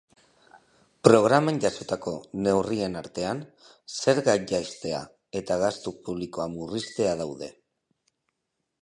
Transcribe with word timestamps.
Programan 1.07 1.59
jasotako 1.65 2.13
neurrien 2.47 2.97
artean, 3.03 3.43
zergak 3.99 4.49
jaistea 4.55 5.05
eta 5.43 5.61
gastu 5.67 5.97
publikoa 6.09 6.53
murriztea 6.59 7.17
daude. 7.25 7.57